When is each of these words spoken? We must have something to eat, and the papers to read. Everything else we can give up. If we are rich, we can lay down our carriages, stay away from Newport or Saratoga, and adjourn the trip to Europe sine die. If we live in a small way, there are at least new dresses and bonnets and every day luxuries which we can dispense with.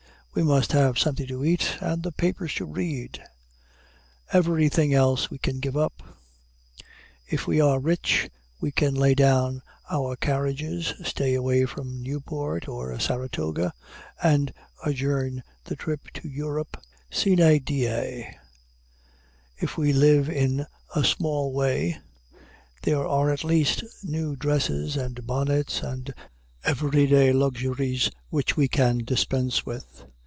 We 0.33 0.43
must 0.43 0.71
have 0.71 0.97
something 0.97 1.27
to 1.27 1.43
eat, 1.43 1.75
and 1.81 2.01
the 2.03 2.13
papers 2.13 2.55
to 2.55 2.63
read. 2.65 3.21
Everything 4.31 4.93
else 4.93 5.29
we 5.29 5.37
can 5.37 5.59
give 5.59 5.75
up. 5.75 6.01
If 7.27 7.47
we 7.47 7.59
are 7.59 7.81
rich, 7.81 8.29
we 8.61 8.71
can 8.71 8.95
lay 8.95 9.13
down 9.13 9.61
our 9.89 10.15
carriages, 10.15 10.93
stay 11.03 11.33
away 11.33 11.65
from 11.65 12.01
Newport 12.01 12.69
or 12.69 12.97
Saratoga, 12.97 13.73
and 14.23 14.53
adjourn 14.85 15.43
the 15.65 15.75
trip 15.75 16.09
to 16.13 16.29
Europe 16.29 16.81
sine 17.11 17.35
die. 17.65 18.37
If 19.57 19.75
we 19.75 19.91
live 19.91 20.29
in 20.29 20.65
a 20.95 21.03
small 21.03 21.51
way, 21.53 21.97
there 22.83 23.05
are 23.05 23.31
at 23.31 23.43
least 23.43 23.83
new 24.01 24.37
dresses 24.37 24.95
and 24.95 25.27
bonnets 25.27 25.81
and 25.83 26.13
every 26.63 27.05
day 27.05 27.33
luxuries 27.33 28.09
which 28.29 28.55
we 28.55 28.69
can 28.69 28.99
dispense 28.99 29.65
with. 29.65 30.05